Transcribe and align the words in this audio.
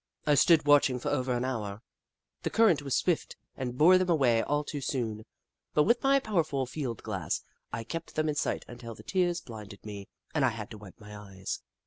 I 0.25 0.33
stood 0.33 0.65
watching 0.65 0.97
for 0.97 1.09
over 1.09 1.31
an 1.31 1.45
hour. 1.45 1.83
The 2.41 2.49
current 2.49 2.81
was 2.81 2.95
swift 2.97 3.35
and 3.55 3.77
bore 3.77 3.99
them 3.99 4.09
away 4.09 4.41
all 4.41 4.63
too 4.63 4.81
soon, 4.81 5.27
but 5.75 5.83
with 5.83 6.01
my 6.01 6.19
powerful 6.19 6.65
field 6.65 7.03
glass 7.03 7.43
I 7.71 7.83
kept 7.83 8.15
them 8.15 8.27
in 8.27 8.33
sight 8.33 8.65
until 8.67 8.95
the 8.95 9.03
tears 9.03 9.41
blinded 9.41 9.85
me 9.85 10.07
and 10.33 10.43
I 10.43 10.49
had 10.49 10.71
to 10.71 10.77
wipe 10.79 10.99
my 10.99 11.15
eyes. 11.15 11.61